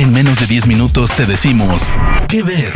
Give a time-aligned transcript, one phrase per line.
[0.00, 1.82] En menos de 10 minutos te decimos
[2.26, 2.72] qué ver.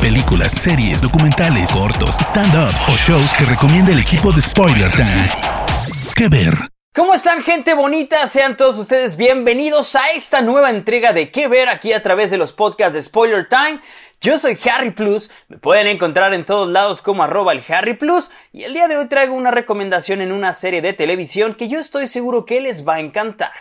[0.00, 5.28] Películas, series, documentales, cortos, stand-ups o shows que recomienda el equipo de Spoiler Time.
[6.16, 6.54] ¿Qué ver?
[6.94, 8.26] ¿Cómo están gente bonita?
[8.26, 11.68] Sean todos ustedes bienvenidos a esta nueva entrega de ¿Qué ver?
[11.68, 13.78] aquí a través de los podcasts de Spoiler Time.
[14.22, 18.30] Yo soy Harry Plus, me pueden encontrar en todos lados como arroba el Harry Plus
[18.50, 21.78] y el día de hoy traigo una recomendación en una serie de televisión que yo
[21.78, 23.52] estoy seguro que les va a encantar.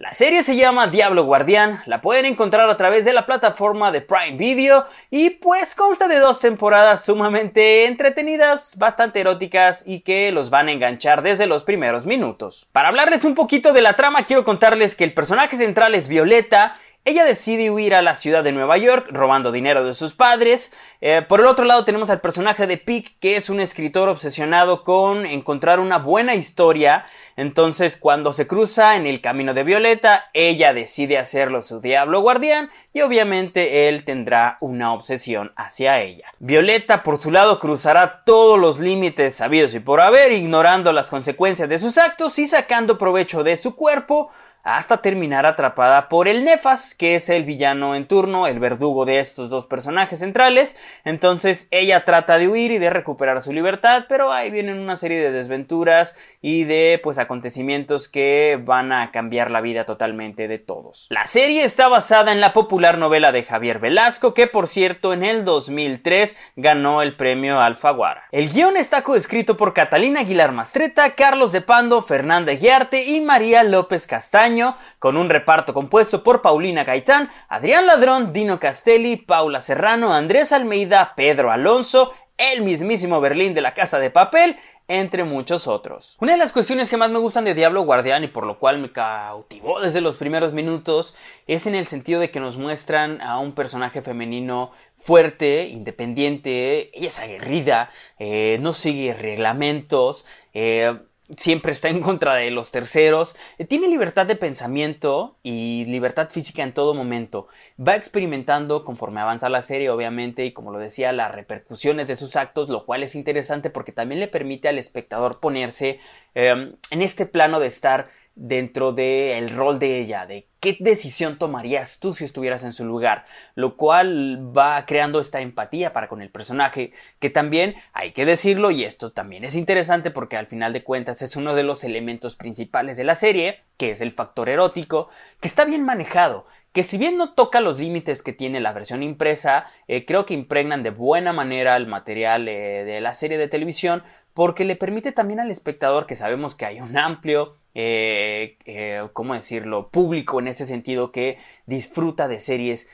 [0.00, 4.00] La serie se llama Diablo Guardián, la pueden encontrar a través de la plataforma de
[4.00, 10.48] Prime Video y pues consta de dos temporadas sumamente entretenidas, bastante eróticas y que los
[10.48, 12.66] van a enganchar desde los primeros minutos.
[12.72, 16.76] Para hablarles un poquito de la trama quiero contarles que el personaje central es Violeta
[17.06, 20.70] ella decide huir a la ciudad de Nueva York, robando dinero de sus padres.
[21.00, 24.84] Eh, por el otro lado tenemos al personaje de Pick, que es un escritor obsesionado
[24.84, 27.06] con encontrar una buena historia.
[27.36, 32.68] Entonces, cuando se cruza en el camino de Violeta, ella decide hacerlo su diablo guardián
[32.92, 36.26] y obviamente él tendrá una obsesión hacia ella.
[36.38, 41.70] Violeta, por su lado, cruzará todos los límites sabidos y por haber, ignorando las consecuencias
[41.70, 44.30] de sus actos y sacando provecho de su cuerpo
[44.62, 49.18] hasta terminar atrapada por el Nefas, que es el villano en turno, el verdugo de
[49.18, 50.76] estos dos personajes centrales.
[51.04, 55.20] Entonces ella trata de huir y de recuperar su libertad, pero ahí vienen una serie
[55.20, 61.06] de desventuras y de pues acontecimientos que van a cambiar la vida totalmente de todos.
[61.10, 65.24] La serie está basada en la popular novela de Javier Velasco, que por cierto en
[65.24, 68.24] el 2003 ganó el premio Alfaguara.
[68.30, 73.62] El guion está coescrito por Catalina Aguilar Mastreta, Carlos de Pando, Fernanda Guiarte y María
[73.62, 74.49] López Castaño
[74.98, 81.14] con un reparto compuesto por Paulina Gaitán, Adrián Ladrón, Dino Castelli, Paula Serrano, Andrés Almeida,
[81.14, 84.56] Pedro Alonso, el mismísimo Berlín de la Casa de Papel,
[84.88, 86.16] entre muchos otros.
[86.20, 88.78] Una de las cuestiones que más me gustan de Diablo Guardián y por lo cual
[88.78, 93.38] me cautivó desde los primeros minutos es en el sentido de que nos muestran a
[93.38, 100.24] un personaje femenino fuerte, independiente, ella es aguerrida, eh, no sigue reglamentos,
[100.54, 100.98] eh,
[101.36, 106.62] siempre está en contra de los terceros, eh, tiene libertad de pensamiento y libertad física
[106.62, 107.48] en todo momento.
[107.78, 112.36] Va experimentando conforme avanza la serie, obviamente, y como lo decía, las repercusiones de sus
[112.36, 115.98] actos, lo cual es interesante porque también le permite al espectador ponerse
[116.34, 122.00] em, en este plano de estar dentro del rol de ella, de qué decisión tomarías
[122.00, 123.24] tú si estuvieras en su lugar,
[123.54, 128.70] lo cual va creando esta empatía para con el personaje, que también hay que decirlo,
[128.70, 132.36] y esto también es interesante porque al final de cuentas es uno de los elementos
[132.36, 135.08] principales de la serie, que es el factor erótico,
[135.40, 139.02] que está bien manejado, que si bien no toca los límites que tiene la versión
[139.02, 143.48] impresa, eh, creo que impregnan de buena manera el material eh, de la serie de
[143.48, 144.04] televisión,
[144.34, 149.90] porque le permite también al espectador, que sabemos que hay un amplio eh, ¿cómo decirlo?,
[149.90, 152.88] público en ese sentido que disfruta de series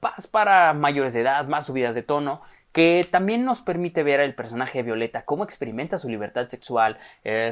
[0.00, 4.34] más para mayores de edad, más subidas de tono, que también nos permite ver al
[4.34, 6.98] personaje de Violeta cómo experimenta su libertad sexual,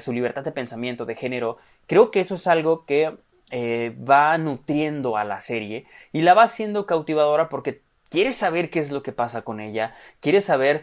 [0.00, 1.58] su libertad de pensamiento, de género.
[1.86, 3.14] Creo que eso es algo que
[3.52, 8.90] va nutriendo a la serie y la va haciendo cautivadora porque quieres saber qué es
[8.90, 10.82] lo que pasa con ella, quieres saber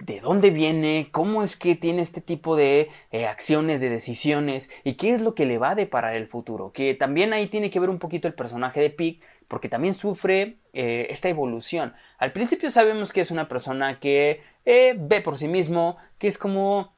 [0.00, 4.94] de dónde viene, cómo es que tiene este tipo de eh, acciones, de decisiones y
[4.94, 6.72] qué es lo que le va a deparar el futuro.
[6.72, 10.58] Que también ahí tiene que ver un poquito el personaje de Pig porque también sufre
[10.72, 11.94] eh, esta evolución.
[12.18, 16.38] Al principio sabemos que es una persona que eh, ve por sí mismo, que es
[16.38, 16.94] como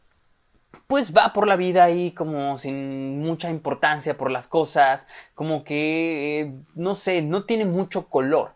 [0.87, 6.53] pues va por la vida ahí como sin mucha importancia por las cosas, como que
[6.75, 8.53] no sé, no tiene mucho color.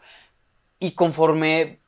[0.78, 1.80] Y conforme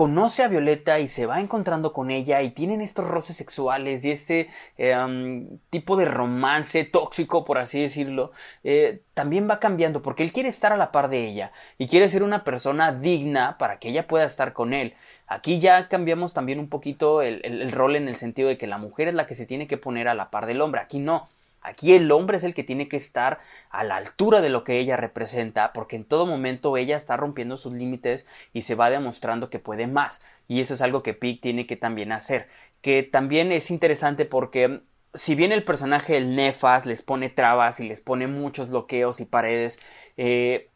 [0.00, 4.10] conoce a Violeta y se va encontrando con ella y tienen estos roces sexuales y
[4.10, 8.32] este em, tipo de romance tóxico, por así decirlo,
[8.64, 12.08] eh, también va cambiando porque él quiere estar a la par de ella y quiere
[12.08, 14.94] ser una persona digna para que ella pueda estar con él.
[15.26, 19.08] Aquí ya cambiamos también un poquito el rol en el sentido de que la mujer
[19.08, 20.80] es la que se tiene que poner a la par del hombre.
[20.80, 21.28] Aquí no.
[21.62, 23.40] Aquí el hombre es el que tiene que estar
[23.70, 27.56] a la altura de lo que ella representa, porque en todo momento ella está rompiendo
[27.56, 30.24] sus límites y se va demostrando que puede más.
[30.48, 32.48] Y eso es algo que Pig tiene que también hacer.
[32.80, 34.80] Que también es interesante porque
[35.14, 39.24] si bien el personaje el Nefas les pone trabas y les pone muchos bloqueos y
[39.24, 39.80] paredes,
[40.16, 40.70] eh,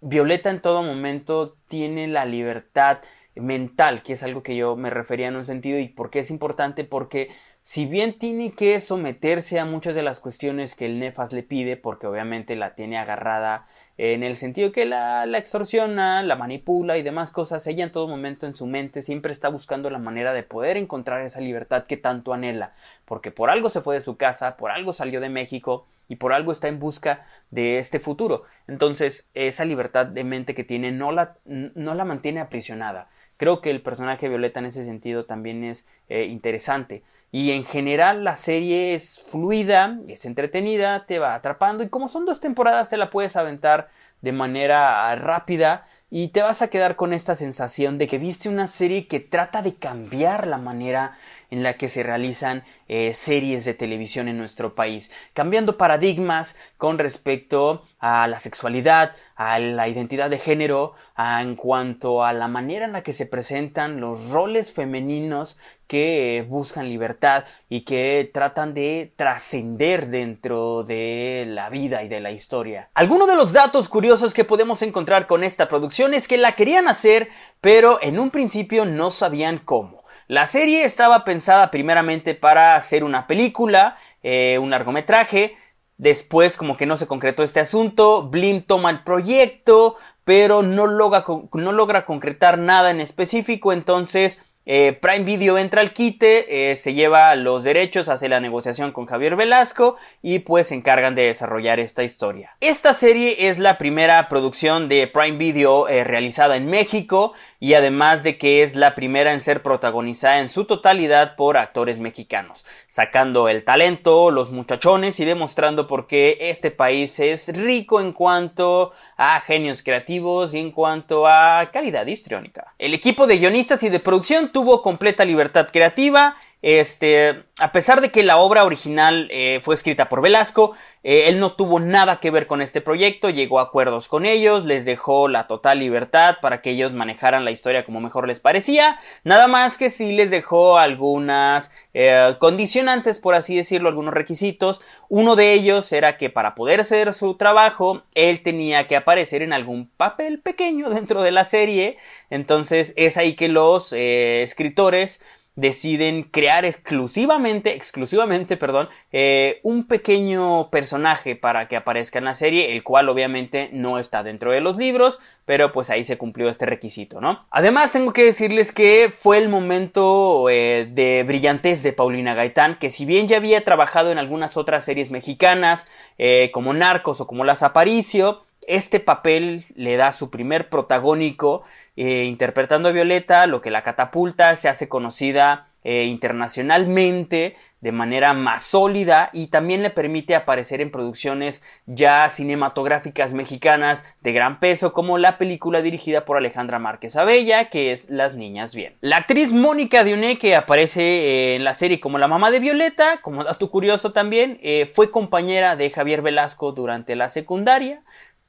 [0.00, 2.98] Violeta en todo momento tiene la libertad
[3.36, 6.30] mental, que es algo que yo me refería en un sentido y por qué es
[6.30, 7.30] importante porque
[7.66, 11.78] si bien tiene que someterse a muchas de las cuestiones que el Nefas le pide,
[11.78, 13.66] porque obviamente la tiene agarrada
[13.96, 18.06] en el sentido que la, la, extorsiona, la manipula y demás cosas, ella en todo
[18.06, 21.96] momento en su mente siempre está buscando la manera de poder encontrar esa libertad que
[21.96, 22.74] tanto anhela,
[23.06, 26.32] porque por algo se fue de su casa, por algo salió de México y por
[26.32, 28.44] algo está en busca de este futuro.
[28.66, 33.08] Entonces, esa libertad de mente que tiene no la, no la mantiene aprisionada.
[33.36, 37.02] Creo que el personaje Violeta en ese sentido también es eh, interesante.
[37.32, 42.26] Y en general la serie es fluida, es entretenida, te va atrapando y como son
[42.26, 43.88] dos temporadas te la puedes aventar
[44.20, 48.68] de manera rápida y te vas a quedar con esta sensación de que viste una
[48.68, 51.18] serie que trata de cambiar la manera
[51.54, 56.98] en la que se realizan eh, series de televisión en nuestro país, cambiando paradigmas con
[56.98, 62.92] respecto a la sexualidad, a la identidad de género, en cuanto a la manera en
[62.92, 65.56] la que se presentan los roles femeninos
[65.86, 72.20] que eh, buscan libertad y que tratan de trascender dentro de la vida y de
[72.20, 72.90] la historia.
[72.94, 76.88] Algunos de los datos curiosos que podemos encontrar con esta producción es que la querían
[76.88, 77.28] hacer,
[77.60, 80.03] pero en un principio no sabían cómo.
[80.26, 85.56] La serie estaba pensada primeramente para hacer una película, eh, un largometraje,
[85.96, 89.94] Después, como que no se concretó este asunto, Blim toma el proyecto,
[90.24, 95.92] pero no logra, no logra concretar nada en específico, entonces eh, Prime Video entra al
[95.92, 100.74] quite, eh, se lleva los derechos, hace la negociación con Javier Velasco y pues se
[100.74, 102.56] encargan de desarrollar esta historia.
[102.60, 108.22] Esta serie es la primera producción de Prime Video eh, realizada en México y además
[108.22, 113.48] de que es la primera en ser protagonizada en su totalidad por actores mexicanos, sacando
[113.48, 119.40] el talento, los muchachones y demostrando por qué este país es rico en cuanto a
[119.40, 122.74] genios creativos y en cuanto a calidad histriónica.
[122.78, 126.36] El equipo de guionistas y de producción tuvo completa libertad creativa.
[126.66, 130.72] Este, a pesar de que la obra original eh, fue escrita por Velasco,
[131.02, 134.64] eh, él no tuvo nada que ver con este proyecto, llegó a acuerdos con ellos,
[134.64, 138.98] les dejó la total libertad para que ellos manejaran la historia como mejor les parecía,
[139.24, 144.80] nada más que sí les dejó algunas eh, condicionantes, por así decirlo, algunos requisitos.
[145.10, 149.52] Uno de ellos era que para poder hacer su trabajo, él tenía que aparecer en
[149.52, 151.98] algún papel pequeño dentro de la serie,
[152.30, 155.20] entonces es ahí que los escritores
[155.56, 162.72] deciden crear exclusivamente, exclusivamente, perdón, eh, un pequeño personaje para que aparezca en la serie,
[162.72, 166.66] el cual obviamente no está dentro de los libros, pero pues ahí se cumplió este
[166.66, 167.46] requisito, ¿no?
[167.50, 172.90] Además tengo que decirles que fue el momento eh, de brillantez de Paulina Gaitán, que
[172.90, 175.86] si bien ya había trabajado en algunas otras series mexicanas,
[176.18, 181.62] eh, como Narcos o como Las Aparicio, este papel le da su primer protagónico
[181.96, 188.32] eh, interpretando a Violeta, lo que la catapulta, se hace conocida eh, internacionalmente de manera
[188.32, 194.94] más sólida y también le permite aparecer en producciones ya cinematográficas mexicanas de gran peso
[194.94, 198.96] como la película dirigida por Alejandra Márquez Abella que es Las Niñas Bien.
[199.02, 203.18] La actriz Mónica Dioné que aparece eh, en la serie como la mamá de Violeta,
[203.20, 204.58] como dato curioso también,
[204.92, 208.02] fue compañera de Javier Velasco durante la secundaria,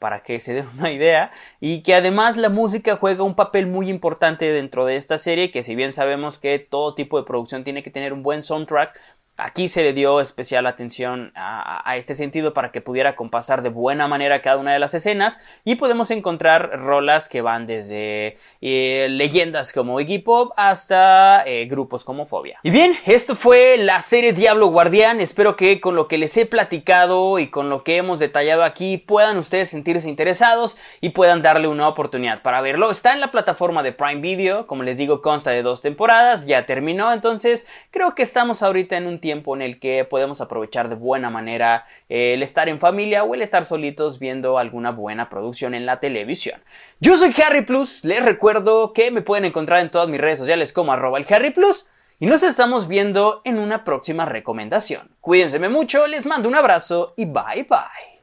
[0.05, 3.89] para que se den una idea y que además la música juega un papel muy
[3.89, 7.81] importante dentro de esta serie que si bien sabemos que todo tipo de producción tiene
[7.81, 8.99] que tener un buen soundtrack
[9.37, 14.07] Aquí se le dio especial atención a, este sentido para que pudiera compasar de buena
[14.07, 19.73] manera cada una de las escenas y podemos encontrar rolas que van desde eh, leyendas
[19.73, 22.59] como Iggy Pop hasta eh, grupos como Fobia.
[22.63, 25.19] Y bien, esto fue la serie Diablo Guardián.
[25.19, 28.97] Espero que con lo que les he platicado y con lo que hemos detallado aquí
[28.97, 32.89] puedan ustedes sentirse interesados y puedan darle una oportunidad para verlo.
[32.89, 36.65] Está en la plataforma de Prime Video, como les digo, consta de dos temporadas, ya
[36.65, 40.93] terminó, entonces creo que estamos ahorita en un tiempo en el que podemos aprovechar de
[40.93, 45.87] buena manera el estar en familia o el estar solitos viendo alguna buena producción en
[45.87, 46.61] la televisión.
[46.99, 50.71] Yo soy Harry Plus, les recuerdo que me pueden encontrar en todas mis redes sociales
[50.71, 51.87] como arroba el Harry Plus
[52.19, 55.09] y nos estamos viendo en una próxima recomendación.
[55.21, 58.15] Cuídense mucho, les mando un abrazo y bye bye.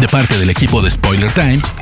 [0.00, 1.72] De parte del equipo de Spoiler Times,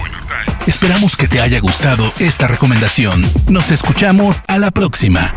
[0.66, 3.30] esperamos que te haya gustado esta recomendación.
[3.46, 5.34] Nos escuchamos a la próxima.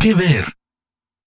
[0.00, 0.44] ¿Qué ver?